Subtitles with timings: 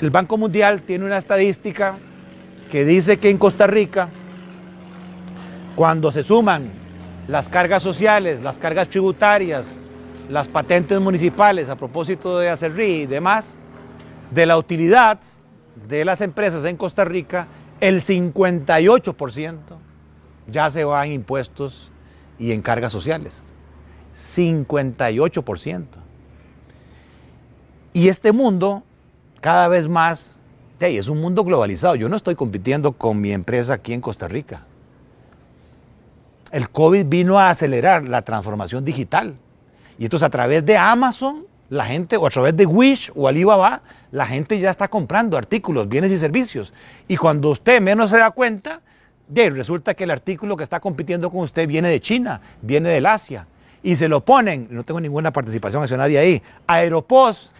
[0.00, 1.98] El Banco Mundial tiene una estadística
[2.70, 4.10] que dice que en Costa Rica,
[5.74, 6.70] cuando se suman
[7.28, 9.74] las cargas sociales, las cargas tributarias,
[10.28, 13.54] las patentes municipales a propósito de Acerrí y demás,
[14.30, 15.18] de la utilidad
[15.88, 17.46] de las empresas en Costa Rica,
[17.80, 19.56] el 58%
[20.46, 21.90] ya se va en impuestos
[22.38, 23.42] y en cargas sociales.
[24.14, 25.84] 58%.
[27.92, 28.82] Y este mundo,
[29.40, 30.36] cada vez más,
[30.78, 31.94] es un mundo globalizado.
[31.94, 34.64] Yo no estoy compitiendo con mi empresa aquí en Costa Rica.
[36.52, 39.34] El COVID vino a acelerar la transformación digital.
[39.98, 43.82] Y entonces a través de Amazon, la gente, o a través de Wish o Alibaba,
[44.12, 46.72] la gente ya está comprando artículos, bienes y servicios.
[47.08, 48.82] Y cuando usted menos se da cuenta,
[49.28, 53.46] resulta que el artículo que está compitiendo con usted viene de China, viene del Asia.
[53.82, 57.56] Y se lo ponen, no tengo ninguna participación accionaria ahí, Aeropost,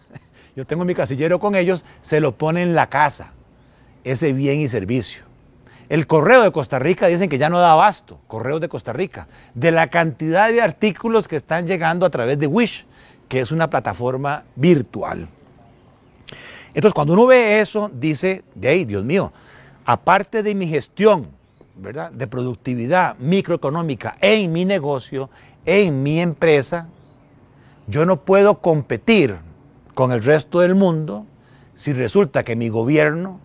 [0.57, 3.33] yo tengo mi casillero con ellos, se lo ponen en la casa,
[4.05, 5.23] ese bien y servicio.
[5.91, 9.29] El correo de Costa Rica dicen que ya no da abasto, correos de Costa Rica,
[9.55, 12.87] de la cantidad de artículos que están llegando a través de Wish,
[13.29, 15.29] que es una plataforma virtual.
[16.69, 19.33] Entonces, cuando uno ve eso, dice, de Dios mío,
[19.85, 21.29] aparte de mi gestión,
[21.77, 22.11] ¿verdad?
[22.11, 25.29] De productividad microeconómica en mi negocio,
[25.67, 26.89] en mi empresa,
[27.87, 29.46] yo no puedo competir
[29.97, 31.25] con el resto del mundo
[31.75, 33.41] si resulta que mi gobierno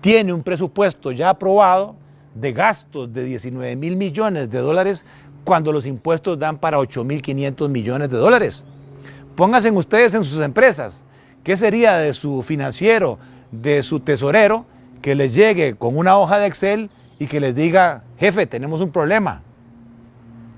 [0.00, 1.94] tiene un presupuesto ya aprobado
[2.34, 5.04] de gastos de 19 mil millones de dólares
[5.44, 8.64] cuando los impuestos dan para 8 mil 500 millones de dólares.
[9.36, 11.04] Pónganse ustedes en sus empresas.
[11.44, 13.18] ¿Qué sería de su financiero,
[13.52, 14.64] de su tesorero,
[15.02, 18.90] que les llegue con una hoja de Excel y que les diga, jefe, tenemos un
[18.90, 19.42] problema?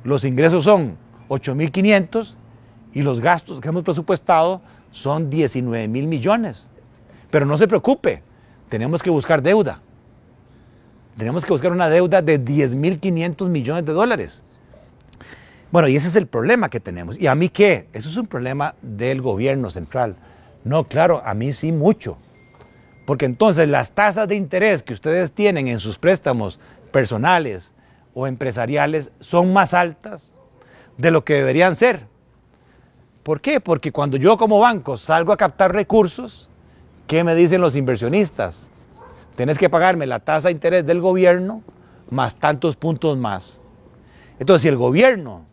[0.04, 0.96] Los ingresos son
[1.28, 2.36] 8.500
[2.92, 4.60] y los gastos que hemos presupuestado
[4.92, 6.68] son 19 mil millones.
[7.30, 8.22] Pero no se preocupe,
[8.68, 9.80] tenemos que buscar deuda.
[11.16, 14.42] Tenemos que buscar una deuda de 10.500 millones de dólares.
[15.70, 17.18] Bueno, y ese es el problema que tenemos.
[17.18, 17.88] ¿Y a mí qué?
[17.92, 20.16] Eso es un problema del gobierno central.
[20.64, 22.18] No, claro, a mí sí mucho.
[23.06, 26.60] Porque entonces las tasas de interés que ustedes tienen en sus préstamos
[26.92, 27.72] personales
[28.14, 30.34] o empresariales son más altas
[30.98, 32.06] de lo que deberían ser.
[33.22, 33.60] ¿Por qué?
[33.60, 36.48] Porque cuando yo como banco salgo a captar recursos,
[37.12, 38.62] ¿Qué me dicen los inversionistas?
[39.36, 41.62] Tenés que pagarme la tasa de interés del gobierno
[42.08, 43.60] más tantos puntos más.
[44.38, 45.44] Entonces, si el gobierno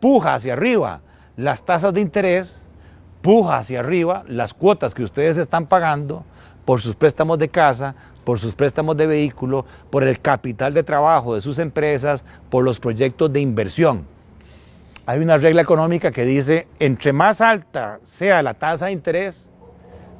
[0.00, 1.02] puja hacia arriba
[1.36, 2.64] las tasas de interés,
[3.20, 6.24] puja hacia arriba las cuotas que ustedes están pagando
[6.64, 7.94] por sus préstamos de casa,
[8.24, 12.80] por sus préstamos de vehículo, por el capital de trabajo de sus empresas, por los
[12.80, 14.06] proyectos de inversión.
[15.08, 19.48] Hay una regla económica que dice, entre más alta sea la tasa de interés,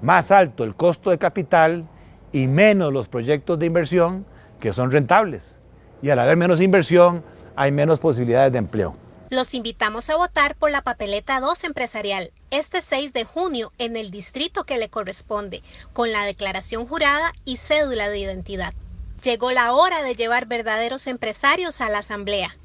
[0.00, 1.88] más alto el costo de capital
[2.30, 4.24] y menos los proyectos de inversión
[4.60, 5.58] que son rentables.
[6.02, 7.24] Y al haber menos inversión,
[7.56, 8.96] hay menos posibilidades de empleo.
[9.30, 14.12] Los invitamos a votar por la papeleta 2 empresarial este 6 de junio en el
[14.12, 18.72] distrito que le corresponde, con la declaración jurada y cédula de identidad.
[19.20, 22.56] Llegó la hora de llevar verdaderos empresarios a la Asamblea.